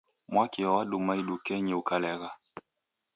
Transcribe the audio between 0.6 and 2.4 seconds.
wadumwa idukenyii ukalegha.